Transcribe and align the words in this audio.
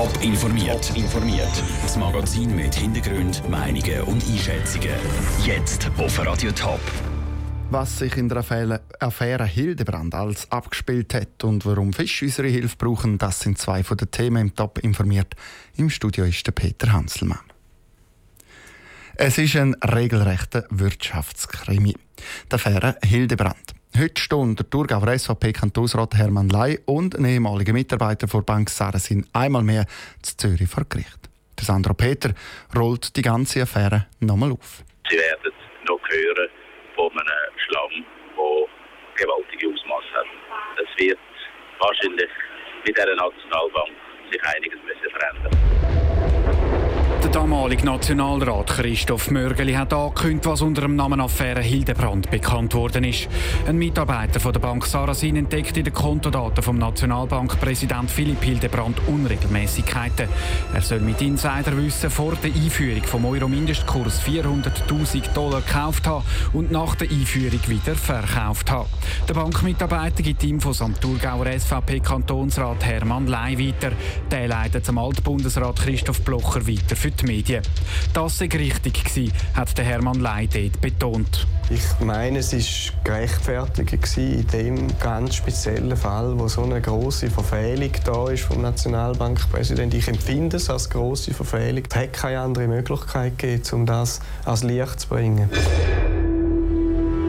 Top 0.00 0.22
informiert. 0.22 0.96
informiert. 0.96 1.62
Das 1.82 1.94
Magazin 1.98 2.56
mit 2.56 2.74
Hintergrund, 2.74 3.46
Meinungen 3.50 4.00
und 4.04 4.24
Einschätzungen. 4.26 4.94
Jetzt 5.44 5.90
auf 5.98 6.18
Radio 6.24 6.50
Top. 6.52 6.80
Was 7.68 7.98
sich 7.98 8.16
in 8.16 8.26
der 8.30 8.38
Affäre, 8.38 8.80
Affäre 8.98 9.44
Hildebrand 9.44 10.14
als 10.14 10.50
abgespielt 10.50 11.12
hat 11.12 11.44
und 11.44 11.66
warum 11.66 11.92
Fisch 11.92 12.22
unsere 12.22 12.48
Hilfe 12.48 12.76
brauchen, 12.78 13.18
das 13.18 13.40
sind 13.40 13.58
zwei 13.58 13.84
von 13.84 13.98
den 13.98 14.10
Themen 14.10 14.40
im 14.40 14.54
Top 14.54 14.78
informiert. 14.78 15.34
Im 15.76 15.90
Studio 15.90 16.24
ist 16.24 16.46
der 16.46 16.52
Peter 16.52 16.90
Hanselmann. 16.90 17.40
Es 19.16 19.36
ist 19.36 19.54
ein 19.56 19.74
regelrechter 19.84 20.64
Wirtschaftskrimi. 20.70 21.94
Die 22.50 22.54
Affäre 22.54 22.96
Hildebrand. 23.04 23.74
Heute 23.98 24.22
stehen 24.22 24.54
der 24.54 24.70
Thurgauer 24.70 25.18
SVP-Kantonsrat 25.18 26.14
Hermann 26.14 26.48
Ley 26.48 26.78
und 26.86 27.16
ein 27.16 27.24
ehemaliger 27.24 27.72
Mitarbeiter 27.72 28.28
der 28.28 28.40
Bank 28.40 28.70
Sarasin 28.70 29.26
einmal 29.32 29.62
mehr 29.62 29.84
zu 30.22 30.36
Zürich 30.36 30.68
vor 30.68 30.84
Gericht. 30.88 31.18
Der 31.58 31.64
Sandro 31.64 31.92
Peter 31.94 32.30
rollt 32.74 33.14
die 33.16 33.22
ganze 33.22 33.62
Affäre 33.62 34.06
nochmal 34.20 34.52
auf. 34.52 34.84
Sie 35.10 35.18
werden 35.18 35.52
noch 35.88 36.00
hören 36.08 36.48
von 36.94 37.10
einem 37.10 37.58
Schlamm, 37.66 38.04
der 38.36 39.24
gewaltige 39.24 39.68
Ausmaße 39.68 40.14
hat. 40.14 40.26
Es 40.78 41.04
wird 41.04 41.18
wahrscheinlich 41.80 42.30
mit 42.86 42.96
dieser 42.96 43.16
Nationalbank 43.16 43.90
sich 44.30 44.42
einiges 44.44 44.78
müssen 44.84 45.10
verändern. 45.10 45.99
Der 47.30 47.42
damalige 47.42 47.86
Nationalrat 47.86 48.66
Christoph 48.66 49.30
Mörgeli 49.30 49.74
hat 49.74 49.92
angekündigt, 49.92 50.46
was 50.46 50.62
unter 50.62 50.82
dem 50.82 50.96
Namen 50.96 51.20
Affäre 51.20 51.60
Hildebrand 51.60 52.28
bekannt 52.28 52.74
worden 52.74 53.04
ist. 53.04 53.28
Ein 53.68 53.78
Mitarbeiter 53.78 54.40
von 54.40 54.52
der 54.52 54.58
Bank 54.58 54.84
Sarasin 54.84 55.36
entdeckte 55.36 55.78
in 55.78 55.84
den 55.84 55.94
Kontodaten 55.94 56.60
vom 56.60 56.76
Nationalbankpräsident 56.78 58.10
Philipp 58.10 58.42
Hildebrand 58.42 58.98
Unregelmäßigkeiten. 59.06 60.28
Er 60.74 60.80
soll 60.80 60.98
mit 60.98 61.22
Insiderwissen 61.22 62.10
vor 62.10 62.32
der 62.42 62.52
Einführung 62.52 63.04
vom 63.04 63.24
Euro-Mindestkurs 63.24 64.20
400.000 64.22 65.32
Dollar 65.32 65.60
gekauft 65.60 66.08
haben 66.08 66.24
und 66.52 66.72
nach 66.72 66.96
der 66.96 67.10
Einführung 67.12 67.60
wieder 67.68 67.94
verkauft 67.94 68.72
haben. 68.72 68.88
Der 69.28 69.34
Bankmitarbeiter 69.34 70.24
gibt 70.24 70.42
Infos 70.42 70.82
am 70.82 71.00
Thurgauer 71.00 71.46
SVP-Kantonsrat 71.46 72.84
Hermann 72.84 73.28
Ley 73.28 73.68
weiter. 73.68 73.92
Der 74.32 74.48
leitet 74.48 74.84
zum 74.84 74.98
Altbundesrat 74.98 75.76
Christoph 75.76 76.22
Blocher 76.22 76.66
weiter 76.66 76.96
für 76.96 77.19
Medien. 77.22 77.62
Das 78.12 78.38
sei 78.38 78.46
richtig 78.46 79.04
gewesen, 79.04 79.32
hat 79.54 79.76
der 79.76 79.84
Hermann 79.84 80.20
Ley 80.20 80.48
dort 80.48 80.80
betont. 80.80 81.46
Ich 81.70 82.04
meine, 82.04 82.40
es 82.40 82.52
war 82.52 83.04
gerechtfertigt 83.04 84.16
in 84.16 84.46
dem 84.48 84.98
ganz 84.98 85.36
speziellen 85.36 85.96
Fall, 85.96 86.36
wo 86.38 86.48
so 86.48 86.64
eine 86.64 86.80
große 86.80 87.30
Verfehlung 87.30 87.92
da 88.04 88.28
ist 88.28 88.42
vom 88.42 88.62
Nationalbankpräsidenten. 88.62 89.98
Ich 89.98 90.08
empfinde 90.08 90.56
es 90.56 90.68
als 90.68 90.90
große 90.90 91.32
Verfehlung. 91.32 91.84
Es 91.88 91.96
hat 91.96 92.12
keine 92.12 92.40
andere 92.40 92.66
Möglichkeit 92.66 93.38
gegeben, 93.38 93.62
um 93.72 93.86
das 93.86 94.20
ans 94.44 94.64
Licht 94.64 95.00
zu 95.00 95.08
bringen. 95.08 95.48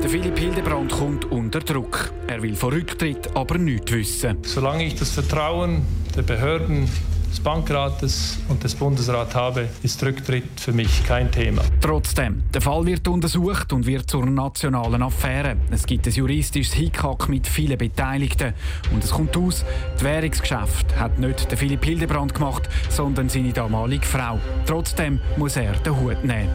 Der 0.02 0.10
Philipp 0.10 0.40
Hildebrand 0.40 0.92
kommt 0.92 1.26
unter 1.26 1.60
Druck. 1.60 2.12
Er 2.26 2.42
will 2.42 2.56
vor 2.56 2.72
Rücktritt 2.72 3.36
aber 3.36 3.60
nichts 3.60 3.92
wissen. 3.92 4.40
Solange 4.42 4.86
ich 4.86 4.96
das 4.96 5.12
Vertrauen 5.12 5.84
der 6.16 6.24
Behörden 6.24 6.90
des 7.32 7.40
Bankrates 7.40 8.40
und 8.50 8.62
des 8.62 8.76
Bundesrats 8.76 9.34
habe, 9.34 9.70
ist 9.84 10.04
Rücktritt 10.04 10.60
für 10.60 10.74
mich 10.74 11.06
kein 11.06 11.32
Thema. 11.32 11.62
Trotzdem, 11.80 12.44
der 12.54 12.60
Fall 12.60 12.86
wird 12.86 13.08
untersucht 13.08 13.72
und 13.72 13.86
wird 13.86 14.10
zur 14.10 14.26
nationalen 14.26 15.02
Affäre. 15.02 15.56
Es 15.72 15.86
gibt 15.86 16.06
ein 16.08 16.14
juristisches 16.14 16.74
Hickhack 16.74 17.30
mit 17.30 17.48
vielen 17.48 17.78
Beteiligten. 17.78 18.54
Und 18.94 19.04
es 19.04 19.12
kommt 19.12 19.36
aus, 19.38 19.64
das 19.94 20.04
Währungsgeschäft 20.04 20.98
hat 21.00 21.20
nicht 21.20 21.50
der 21.50 21.58
Philipp 21.58 21.86
Hildebrand 21.86 22.34
gemacht, 22.34 22.68
sondern 22.90 23.30
seine 23.30 23.54
damalige 23.54 24.06
Frau. 24.06 24.38
Trotzdem 24.66 25.22
muss 25.38 25.56
er 25.56 25.72
den 25.72 25.98
Hut 25.98 26.24
nehmen. 26.26 26.50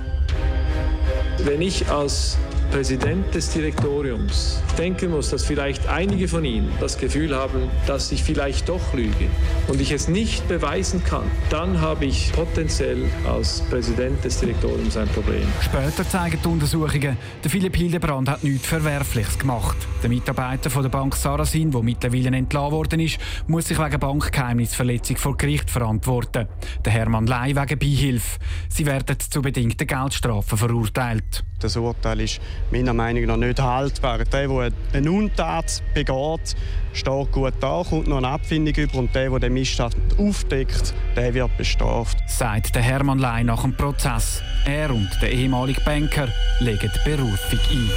Wenn 1.39 1.63
ich 1.63 1.89
als 1.91 2.39
Präsident 2.77 3.35
des 3.35 3.49
Direktoriums 3.55 4.61
denken 4.77 5.11
muss, 5.11 5.31
dass 5.31 5.47
vielleicht 5.47 5.89
einige 5.89 6.29
von 6.29 6.45
Ihnen 6.45 6.71
das 6.79 6.99
Gefühl 6.99 7.35
haben, 7.35 7.71
dass 7.87 8.13
ich 8.13 8.23
vielleicht 8.23 8.69
doch 8.69 8.93
lüge 8.93 9.29
und 9.69 9.81
ich 9.81 9.93
es 9.93 10.09
nicht 10.09 10.47
beweisen 10.47 11.03
kann, 11.03 11.25
dann 11.49 11.81
habe 11.81 12.05
ich 12.05 12.31
potenziell 12.33 13.07
als 13.27 13.63
Präsident 13.71 14.23
des 14.23 14.41
Direktoriums 14.41 14.95
ein 14.99 15.09
Problem. 15.09 15.49
Später 15.63 16.07
zeigen 16.07 16.39
die 16.45 16.49
Untersuchungen, 16.49 17.17
der 17.43 17.51
Philipp 17.51 17.77
Hildebrand 17.77 18.29
hat 18.29 18.45
nichts 18.45 18.67
Verwerfliches 18.67 19.39
gemacht. 19.39 19.79
Der 20.03 20.11
Mitarbeiter 20.11 20.69
von 20.69 20.83
der 20.83 20.91
Bank 20.91 21.17
Sarasin, 21.17 21.71
der 21.71 21.83
mittlerweile 21.83 22.37
entlassen 22.37 22.73
worden 22.73 23.01
ist, 23.01 23.17
muss 23.47 23.69
sich 23.69 23.79
wegen 23.79 23.99
Bankgeheimnisverletzung 23.99 25.17
vor 25.17 25.39
Gericht 25.39 25.71
verantworten. 25.71 26.47
Der 26.85 26.93
Hermann 26.93 27.27
Ley 27.27 27.57
wegen 27.57 27.79
Beihilfe. 27.79 28.39
Sie 28.69 28.85
werden 28.85 29.17
zu 29.19 29.41
bedingten 29.41 29.87
Geldstrafen 29.87 30.59
verurteilt. 30.59 31.43
Das 31.59 31.75
Urteil 31.77 32.21
ist 32.21 32.39
meiner 32.71 32.93
Meinung 32.93 33.25
nach 33.25 33.37
nicht 33.37 33.61
haltbar. 33.61 34.19
Der, 34.19 34.49
der 34.49 34.73
eine 34.93 35.11
Untat 35.11 35.83
begeht, 35.95 36.57
steht 36.93 37.33
gut 37.33 37.55
da, 37.61 37.83
kommt 37.89 38.09
noch 38.09 38.19
eine 38.19 38.29
Abfindung 38.29 38.75
über 38.75 38.99
und 38.99 39.15
der, 39.15 39.31
der 39.31 39.39
den 39.41 39.55
Missstand 39.55 39.97
aufdeckt, 40.19 40.95
der 41.15 41.35
wird 41.35 41.57
bestraft. 41.57 42.19
Sagt 42.29 42.75
der 42.75 42.83
Hermann 42.83 43.19
Ley 43.19 43.45
nach 43.45 43.63
dem 43.63 43.77
Prozess. 43.77 44.43
Er 44.65 44.91
und 44.91 45.11
der 45.21 45.33
ehemalige 45.33 45.81
Banker 45.83 46.29
legen 46.61 46.91
die 46.95 47.11
Berufung 47.11 47.61
ein. 47.71 47.91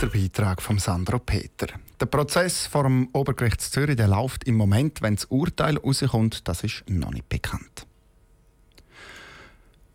Der 0.00 0.06
Beitrag 0.06 0.60
von 0.60 0.78
Sandro 0.78 1.18
Peter. 1.18 1.66
Der 2.00 2.06
Prozess 2.06 2.66
vor 2.66 2.82
dem 2.82 3.08
Obergericht 3.12 3.60
Zürich 3.60 3.96
der 3.96 4.08
läuft 4.08 4.44
im 4.44 4.56
Moment, 4.56 5.00
wenn 5.00 5.14
das 5.14 5.26
Urteil 5.26 5.78
rauskommt, 5.78 6.46
das 6.48 6.64
ist 6.64 6.84
noch 6.88 7.12
nicht 7.12 7.28
bekannt. 7.28 7.86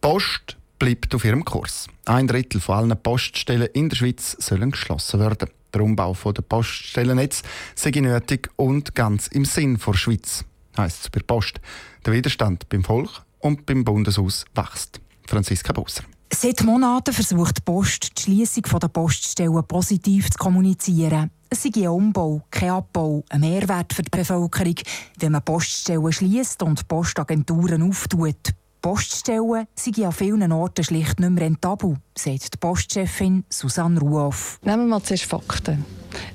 Post 0.02 0.59
bleibt 0.80 1.14
auf 1.14 1.26
ihrem 1.26 1.46
Kurs. 1.46 1.88
Ein 2.06 2.28
Drittel 2.28 2.62
von 2.62 2.76
allen 2.76 3.04
Poststellen 3.04 3.70
in 3.74 3.90
der 3.90 3.98
Schweiz 3.98 4.36
sollen 4.40 4.72
geschlossen 4.72 5.20
werden. 5.20 5.50
Der 5.74 5.82
Umbau 5.82 6.16
der 6.32 6.42
Poststellennetz 6.42 7.44
sei 7.76 7.92
nötig 7.92 8.50
und 8.56 8.96
ganz 8.96 9.28
im 9.28 9.46
Sinn 9.46 9.78
der 9.86 9.94
Schweiz, 9.94 10.44
heisst 10.78 11.04
es 11.04 11.10
bei 11.10 11.20
Post. 11.20 11.62
Der 12.06 12.14
Widerstand 12.14 12.68
beim 12.70 12.84
Volk 12.84 13.24
und 13.40 13.66
beim 13.66 13.84
Bundeshaus 13.84 14.46
wächst. 14.56 15.00
Franziska 15.28 15.74
Busser. 15.74 16.04
Seit 16.34 16.64
Monaten 16.64 17.14
versucht 17.14 17.58
die 17.58 17.62
Post, 17.62 18.18
die 18.18 18.22
Schliessung 18.24 18.64
der 18.80 18.88
Poststellen 18.88 19.64
positiv 19.68 20.30
zu 20.30 20.38
kommunizieren. 20.38 21.32
Es 21.50 21.64
sei 21.64 21.72
ein 21.76 21.88
Umbau, 21.88 22.44
kein 22.52 22.70
Abbau, 22.70 23.24
ein 23.30 23.42
Mehrwert 23.42 23.94
für 23.94 24.04
die 24.04 24.12
Bevölkerung, 24.12 24.76
wenn 25.18 25.32
man 25.32 25.44
Poststellen 25.44 26.12
schließt 26.12 26.64
und 26.64 26.88
Postagenturen 26.88 27.82
auftut. 27.82 28.54
Poststellen 28.82 29.68
sind 29.76 30.00
an 30.00 30.12
vielen 30.14 30.52
Orten 30.52 30.86
schlicht 30.86 31.20
nicht 31.20 31.30
mehr 31.30 31.46
rentabel, 31.46 31.98
sagt 32.18 32.54
die 32.54 32.58
Postchefin 32.58 33.44
Susanne 33.50 34.00
Ruoff. 34.00 34.58
Nehmen 34.64 34.84
wir 34.84 34.96
mal 34.96 35.04
zuerst 35.04 35.26
Fakten. 35.26 35.84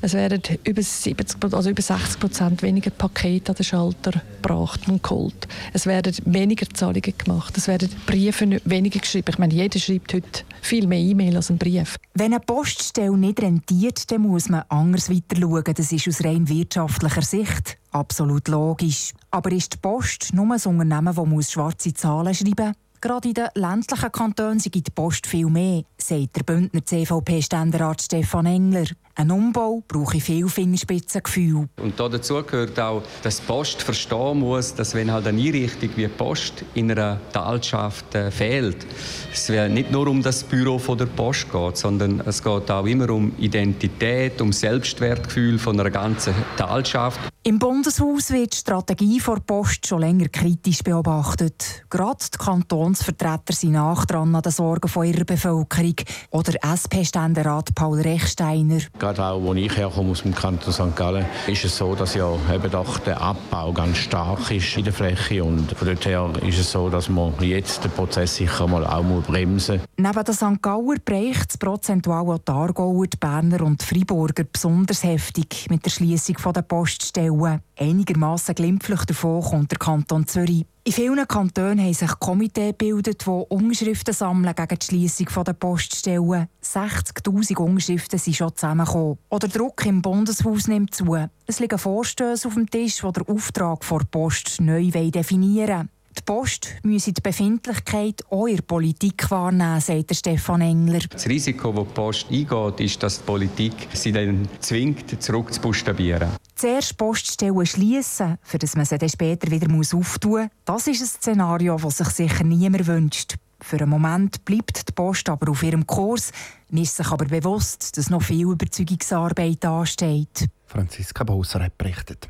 Es 0.02 0.12
werden 0.12 0.42
über, 0.64 0.82
70, 0.82 1.42
also 1.52 1.70
über 1.70 1.82
60 1.82 2.20
Prozent 2.20 2.62
weniger 2.62 2.90
Pakete 2.90 3.52
an 3.52 3.56
den 3.56 3.64
Schalter 3.64 4.12
gebracht 4.12 4.88
und 4.88 5.02
geholt. 5.02 5.48
Es 5.72 5.86
werden 5.86 6.14
weniger 6.26 6.68
Zahlungen 6.68 7.14
gemacht. 7.16 7.56
Es 7.56 7.66
werden 7.66 7.88
Briefe 8.06 8.60
weniger 8.64 9.00
geschrieben. 9.00 9.30
Ich 9.30 9.38
meine, 9.38 9.54
jeder 9.54 9.78
schreibt 9.78 10.12
heute 10.12 10.44
viel 10.60 10.86
mehr 10.86 10.98
E-Mail 10.98 11.36
als 11.36 11.50
ein 11.50 11.58
Brief. 11.58 11.96
Wenn 12.12 12.34
eine 12.34 12.40
Poststelle 12.40 13.16
nicht 13.16 13.40
rentiert, 13.40 14.10
dann 14.10 14.22
muss 14.22 14.48
man 14.48 14.64
anders 14.68 15.10
weiter 15.10 15.40
schauen. 15.40 15.74
Das 15.74 15.90
ist 15.90 16.08
aus 16.08 16.24
rein 16.24 16.48
wirtschaftlicher 16.48 17.22
Sicht 17.22 17.78
absolut 17.94 18.48
logisch. 18.48 19.12
Aber 19.30 19.52
ist 19.52 19.74
die 19.74 19.78
Post 19.78 20.34
nur 20.34 20.46
ein 20.46 20.60
Unternehmen, 20.60 21.36
das 21.36 21.52
schwarze 21.52 21.94
Zahlen 21.94 22.34
schreiben 22.34 22.68
muss? 22.68 22.76
Gerade 23.00 23.28
in 23.28 23.34
den 23.34 23.48
ländlichen 23.54 24.12
Kantonen 24.12 24.58
gibt 24.58 24.86
die 24.86 24.90
Post 24.90 25.26
viel 25.26 25.46
mehr, 25.46 25.82
sagt 25.98 26.36
der 26.36 26.42
Bündner 26.42 26.84
CVP-Ständerat 26.84 28.00
Stefan 28.00 28.46
Engler. 28.46 28.86
Ein 29.16 29.30
Umbau 29.30 29.80
brauche 29.86 30.18
viel 30.18 30.48
Fingerspitzengefühl. 30.48 31.68
Und 31.80 32.00
dazu 32.00 32.42
gehört 32.42 32.80
auch, 32.80 33.02
dass 33.22 33.40
die 33.40 33.46
Post 33.46 33.82
verstehen 33.82 34.40
muss, 34.40 34.74
dass 34.74 34.92
wenn 34.92 35.12
halt 35.12 35.28
eine 35.28 35.40
Einrichtung 35.40 35.90
wie 35.94 36.02
die 36.02 36.08
Post 36.08 36.64
in 36.74 36.90
einer 36.90 37.20
Talschaft 37.32 38.12
äh, 38.16 38.32
fehlt, 38.32 38.84
es 39.32 39.48
nicht 39.48 39.92
nur 39.92 40.08
um 40.08 40.20
das 40.20 40.42
Büro 40.42 40.80
von 40.80 40.98
der 40.98 41.06
Post 41.06 41.52
geht, 41.52 41.76
sondern 41.76 42.22
es 42.26 42.42
geht 42.42 42.68
auch 42.70 42.86
immer 42.86 43.08
um 43.10 43.32
Identität, 43.38 44.40
um 44.40 44.52
Selbstwertgefühl 44.52 45.60
von 45.60 45.78
einer 45.78 45.90
ganzen 45.90 46.34
Talschaft. 46.56 47.20
Im 47.46 47.58
Bundeshaus 47.58 48.30
wird 48.30 48.54
die 48.54 48.56
Strategie 48.56 49.20
vor 49.20 49.38
Post 49.38 49.86
schon 49.86 50.00
länger 50.00 50.28
kritisch 50.30 50.82
beobachtet. 50.82 51.84
Gerade 51.90 52.24
die 52.32 52.38
Kantonsvertreter 52.38 53.52
sind 53.52 53.72
nach 53.72 54.06
dran 54.06 54.34
an 54.34 54.40
den 54.40 54.50
Sorgen 54.50 54.88
von 54.88 55.06
ihrer 55.06 55.24
Bevölkerung. 55.24 55.96
Oder 56.30 56.54
SP-Ständerat 56.64 57.74
Paul 57.74 58.00
Rechsteiner. 58.00 58.78
Gerade 59.04 59.22
auch, 59.22 59.42
wo 59.42 59.52
ich 59.52 59.76
herkomme 59.76 60.12
aus 60.12 60.22
dem 60.22 60.34
Kanton 60.34 60.72
St. 60.72 60.96
Gallen, 60.96 61.26
ist 61.46 61.62
es 61.62 61.76
so, 61.76 61.94
dass 61.94 62.14
ja 62.14 62.26
eben 62.50 62.70
doch 62.70 62.98
der 63.00 63.20
Abbau 63.20 63.70
ganz 63.70 63.98
stark 63.98 64.50
ist 64.50 64.78
in 64.78 64.84
der 64.84 64.94
Fläche. 64.94 65.44
Und 65.44 65.72
von 65.72 65.86
dort 65.86 66.06
her 66.06 66.30
ist 66.40 66.58
es 66.58 66.72
so, 66.72 66.88
dass 66.88 67.10
man 67.10 67.34
jetzt 67.40 67.84
den 67.84 67.90
Prozess 67.90 68.36
sicher 68.36 68.66
mal 68.66 68.86
auch 68.86 69.04
bremsen 69.26 69.76
muss. 69.76 69.86
Neben 69.98 70.24
den 70.24 70.34
St. 70.34 70.62
Gauer 70.62 70.94
bereicht 71.04 71.50
es 71.50 71.58
prozentual 71.58 72.30
auch 72.30 72.38
die 72.38 72.50
Aargauer, 72.50 73.06
die 73.06 73.18
Berner 73.18 73.60
und 73.60 73.82
die 73.82 73.84
Freiburger 73.84 74.44
besonders 74.50 75.04
heftig 75.04 75.66
mit 75.68 75.84
der 75.84 75.90
Schließung 75.90 76.36
der 76.54 76.62
Poststellen. 76.62 77.60
Einigermaßen 77.76 78.54
glimpflich 78.54 79.04
davon 79.04 79.42
kommt 79.42 79.72
der 79.72 79.78
Kanton 79.78 80.26
Zürich. 80.26 80.64
In 80.84 80.92
vielen 80.92 81.26
Kantonen 81.26 81.80
haben 81.80 81.94
sich 81.94 82.20
Komitee 82.20 82.68
gebildet, 82.68 83.24
die 83.26 83.30
Unterschriften 83.30 84.14
sammeln 84.14 84.54
gegen 84.54 84.78
die 84.78 84.86
Schliessung 84.86 85.44
der 85.44 85.54
Poststellen. 85.54 86.48
60'000 86.62 87.56
Unterschriften 87.56 88.18
sind 88.18 88.36
schon 88.36 88.54
zusammengekommen. 88.54 89.18
Oder 89.30 89.48
Druck 89.48 89.86
im 89.86 90.02
Bundeshaus 90.02 90.68
nimmt 90.68 90.94
zu. 90.94 91.16
Es 91.46 91.58
liegen 91.58 91.78
Vorstöße 91.78 92.46
auf 92.46 92.54
dem 92.54 92.70
Tisch, 92.70 93.00
die 93.00 93.12
den 93.12 93.28
Auftrag 93.28 93.82
vor 93.82 94.02
Post 94.10 94.60
neu 94.60 94.90
definieren 94.90 95.68
wollen. 95.68 95.93
Die 96.16 96.22
Post 96.24 96.76
müsse 96.84 97.12
die 97.12 97.20
Befindlichkeit 97.20 98.22
auch 98.30 98.46
in 98.46 98.56
der 98.56 98.62
Politik 98.62 99.30
wahrnehmen, 99.30 99.80
sagt 99.80 100.14
Stefan 100.14 100.60
Engler. 100.60 101.00
Das 101.10 101.26
Risiko, 101.26 101.72
das 101.72 101.86
die 101.86 101.94
Post 101.94 102.26
eingeht, 102.30 102.80
ist, 102.80 103.02
dass 103.02 103.18
die 103.18 103.24
Politik 103.24 103.74
sie 103.92 104.12
dann 104.12 104.48
zwingt, 104.60 105.20
zurückzubuchstabieren. 105.22 106.30
Zuerst 106.54 106.96
Poststellen 106.96 107.66
schließen, 107.66 108.38
für 108.42 108.58
das 108.58 108.76
man 108.76 108.84
sie 108.84 108.96
dann 108.96 109.08
später 109.08 109.50
wieder 109.50 109.66
auftun 109.74 110.42
muss, 110.42 110.48
das 110.64 110.86
ist 110.86 111.02
ein 111.02 111.06
Szenario, 111.06 111.76
das 111.76 111.98
sich 111.98 112.08
sicher 112.08 112.44
niemand 112.44 112.86
wünscht. 112.86 113.34
Für 113.60 113.78
einen 113.78 113.90
Moment 113.90 114.44
bleibt 114.44 114.88
die 114.88 114.92
Post 114.92 115.28
aber 115.28 115.50
auf 115.50 115.62
ihrem 115.62 115.86
Kurs. 115.86 116.30
Man 116.68 116.82
ist 116.82 116.96
sich 116.96 117.10
aber 117.10 117.24
bewusst, 117.24 117.96
dass 117.96 118.10
noch 118.10 118.22
viel 118.22 118.46
Überzeugungsarbeit 118.46 119.64
ansteht. 119.64 120.48
Franziska 120.66 121.24
Bauser 121.24 121.64
hat 121.64 121.76
berichtet. 121.78 122.28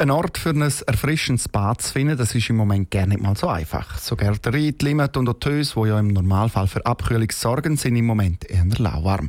Ein 0.00 0.10
Ort 0.10 0.38
für 0.38 0.48
ein 0.48 0.62
erfrischendes 0.62 1.46
Bad 1.46 1.82
zu 1.82 1.92
finden, 1.92 2.16
das 2.16 2.34
ist 2.34 2.48
im 2.48 2.56
Moment 2.56 2.90
gar 2.90 3.04
nicht 3.04 3.20
mal 3.20 3.36
so 3.36 3.48
einfach. 3.48 3.98
So 3.98 4.16
Gärtnerei, 4.16 4.72
die 4.72 4.82
Limit 4.82 5.14
und 5.18 5.28
auch 5.28 5.34
die 5.34 5.60
ja 5.60 6.00
im 6.00 6.08
Normalfall 6.08 6.68
für 6.68 6.86
Abkühlung 6.86 7.30
sorgen, 7.30 7.76
sind 7.76 7.96
im 7.96 8.06
Moment 8.06 8.48
eher 8.48 8.64
lauwarm. 8.78 9.28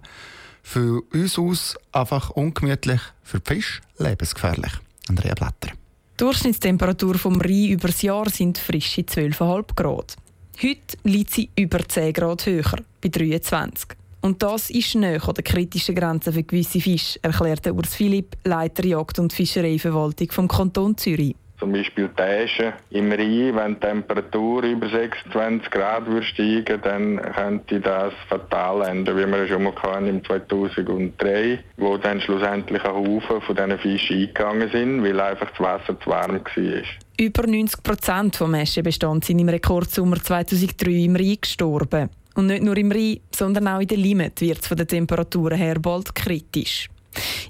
Für 0.63 1.01
uns 1.11 1.37
aus 1.37 1.75
einfach 1.91 2.29
ungemütlich, 2.29 3.01
für 3.21 3.41
die 3.41 3.53
Fische 3.53 3.81
lebensgefährlich. 3.97 4.71
Andrea 5.09 5.33
Blatter. 5.33 5.71
Die 5.73 6.17
Durchschnittstemperatur 6.23 7.15
vom 7.15 7.41
Rhein 7.41 7.71
über 7.71 7.89
das 7.89 8.01
Jahr 8.01 8.29
sind 8.29 8.57
frische 8.57 9.01
12,5 9.01 9.75
Grad. 9.75 10.15
Heute 10.63 10.97
liegt 11.03 11.31
sie 11.31 11.49
über 11.57 11.85
10 11.85 12.13
Grad 12.13 12.45
höher, 12.45 12.77
bei 13.01 13.09
23. 13.09 13.89
Und 14.21 14.43
das 14.43 14.69
ist 14.69 14.93
näher 14.95 15.27
an 15.27 15.33
der 15.33 15.43
kritischen 15.43 15.95
Grenze 15.95 16.31
für 16.31 16.43
gewisse 16.43 16.79
Fische, 16.79 17.19
erklärte 17.23 17.73
Urs 17.73 17.95
Philipp, 17.95 18.37
Leiter 18.43 18.85
Jagd- 18.85 19.17
und 19.17 19.33
Fischereiverwaltung 19.33 20.31
vom 20.31 20.47
Kanton 20.47 20.95
Zürich. 20.95 21.35
Zum 21.57 21.73
Beispiel 21.73 22.09
Täschen 22.09 22.73
im 22.89 23.11
Rhein, 23.11 23.55
wenn 23.55 23.73
die 23.75 23.79
Temperatur 23.79 24.63
über 24.63 24.89
26 24.89 25.69
Grad 25.69 26.07
würde 26.07 26.25
steigen 26.25 26.81
dann 26.81 27.21
könnte 27.21 27.79
das 27.79 28.13
fatal 28.29 28.81
enden, 28.81 29.15
wie 29.15 29.27
wir 29.27 29.47
schon 29.47 29.63
mal 29.63 29.75
hatten 29.75 30.07
im 30.07 30.25
2003, 30.25 31.59
wo 31.77 31.97
dann 31.97 32.19
schlussendlich 32.21 32.83
ein 32.83 32.91
Haufen 32.91 33.41
von 33.41 33.55
diesen 33.55 33.77
Fischen 33.77 34.17
eingegangen 34.17 34.71
sind, 34.71 35.03
weil 35.03 35.19
einfach 35.19 35.51
das 35.51 35.59
Wasser 35.59 35.99
zu 35.99 36.09
warm 36.09 36.41
war. 36.41 36.81
Über 37.19 37.45
90 37.45 37.83
Prozent 37.83 38.39
des 38.39 38.47
Mäschenbestands 38.47 39.27
sind 39.27 39.37
im 39.37 39.49
Rekordsommer 39.49 40.17
2003 40.17 40.89
im 40.89 41.15
Rhein 41.15 41.37
gestorben. 41.39 42.09
Und 42.35 42.47
nicht 42.47 42.63
nur 42.63 42.77
im 42.77 42.91
Rhein, 42.91 43.19
sondern 43.35 43.67
auch 43.67 43.79
in 43.79 43.87
der 43.87 43.97
Limit 43.97 44.41
wird 44.41 44.59
es 44.59 44.67
von 44.67 44.77
den 44.77 44.87
Temperaturen 44.87 45.57
her 45.57 45.79
bald 45.79 46.15
kritisch. 46.15 46.89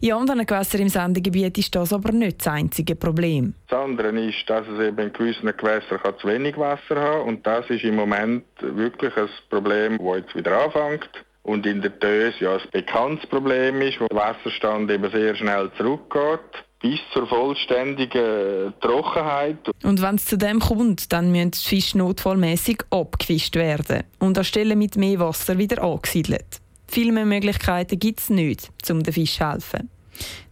In 0.01 0.13
anderen 0.13 0.45
Gewässern 0.45 0.81
im 0.81 0.89
Sendegebiet 0.89 1.57
ist 1.57 1.75
das 1.75 1.93
aber 1.93 2.11
nicht 2.11 2.39
das 2.39 2.47
einzige 2.47 2.95
Problem. 2.95 3.53
Das 3.67 3.79
andere 3.79 4.09
ist, 4.19 4.49
dass 4.49 4.67
es 4.67 4.87
eben 4.87 4.97
in 4.97 5.13
gewissen 5.13 5.55
Gewässern 5.55 5.99
zu 6.19 6.27
wenig 6.27 6.57
Wasser 6.57 6.99
hat 6.99 7.25
und 7.27 7.45
das 7.45 7.69
ist 7.69 7.83
im 7.83 7.95
Moment 7.95 8.43
wirklich 8.59 9.15
ein 9.15 9.29
Problem, 9.49 9.99
das 9.99 10.17
jetzt 10.17 10.35
wieder 10.35 10.63
anfängt. 10.63 11.09
Und 11.43 11.65
in 11.65 11.81
der 11.81 11.97
Tös 11.99 12.35
ja 12.39 12.53
ein 12.55 12.61
bekanntes 12.71 13.27
Problem 13.29 13.81
ist, 13.81 13.99
wo 13.99 14.07
der 14.07 14.17
Wasserstand 14.17 14.91
eben 14.91 15.09
sehr 15.11 15.35
schnell 15.35 15.71
zurückgeht 15.77 16.39
bis 16.81 16.99
zur 17.13 17.27
vollständigen 17.27 18.73
Trockenheit. 18.81 19.57
Und 19.83 20.01
wenn 20.01 20.15
es 20.15 20.25
zu 20.25 20.37
dem 20.37 20.59
kommt, 20.59 21.13
dann 21.13 21.31
müssen 21.31 21.51
die 21.51 21.59
Fische 21.59 21.97
notfallmäßig 21.99 22.79
abgefischt 22.89 23.55
werden 23.55 24.03
und 24.19 24.37
an 24.37 24.43
Stellen 24.43 24.79
mit 24.79 24.97
mehr 24.97 25.19
Wasser 25.19 25.57
wieder 25.57 25.83
angesiedelt. 25.83 26.59
Viel 26.87 27.11
mehr 27.11 27.25
Möglichkeiten 27.25 27.99
gibt 27.99 28.19
es 28.19 28.29
nicht, 28.29 28.71
um 28.89 29.03
den 29.03 29.13
Fisch 29.13 29.37
zu 29.37 29.49
helfen. 29.49 29.89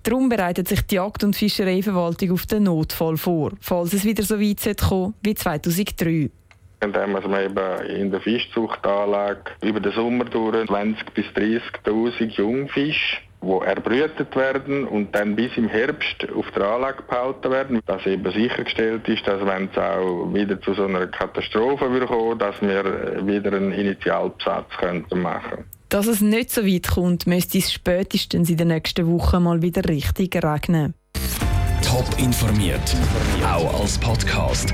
Darum 0.04 0.30
bereitet 0.30 0.68
sich 0.68 0.82
die 0.84 0.96
Jagd- 0.96 1.24
und 1.24 1.36
Fischereiverwaltung 1.36 2.32
auf 2.32 2.46
den 2.46 2.64
Notfall 2.64 3.18
vor, 3.18 3.52
falls 3.60 3.94
es 3.94 4.06
wieder 4.06 4.24
so 4.24 4.40
weit 4.40 4.78
kommen 4.78 5.16
wie 5.22 5.36
2003. 5.36 6.30
Indem 6.82 7.12
man 7.12 7.24
eben 7.24 7.86
in 7.88 8.12
der 8.12 8.22
Fischzuchtanlage 8.22 9.52
über 9.62 9.80
den 9.80 9.92
Sommer 9.92 10.26
durch 10.26 10.56
20.000 10.56 10.96
bis 11.14 11.26
30.000 11.28 12.38
Jungfische 12.38 13.18
die 13.42 13.66
erbrütet 13.66 14.36
werden 14.36 14.86
und 14.86 15.16
dann 15.16 15.36
bis 15.36 15.56
im 15.56 15.70
Herbst 15.70 16.28
auf 16.36 16.46
der 16.52 16.64
Anlage 16.68 17.04
behalten 17.04 17.52
werden, 17.52 17.80
dass 17.86 18.06
eben 18.06 18.32
sichergestellt 18.32 19.08
ist, 19.08 19.26
dass 19.26 19.46
wenn 19.46 19.70
es 19.72 19.78
auch 19.78 20.34
wieder 20.34 20.60
zu 20.62 20.74
so 20.74 20.86
einer 20.86 21.08
Katastrophe 21.08 21.90
würde 21.90 22.06
kommen, 22.06 22.38
dass 22.38 22.62
wir 22.62 23.26
wieder 23.26 23.54
einen 23.54 23.72
Initialbesatz 23.72 24.70
könnten 24.78 25.22
machen. 25.22 25.66
Dass 25.88 26.08
es 26.08 26.22
nicht 26.22 26.52
so 26.52 26.66
weit 26.66 26.88
kommt, 26.90 27.28
müsste 27.28 27.58
es 27.58 27.72
spätestens 27.72 28.50
in 28.50 28.58
den 28.58 28.68
nächsten 28.68 29.08
Wochen 29.08 29.44
mal 29.44 29.62
wieder 29.62 29.88
richtig 29.88 30.36
regnen. 30.44 30.94
Top 31.82 32.06
informiert, 32.20 32.96
auch 33.44 33.82
als 33.82 33.98
Podcast. 33.98 34.74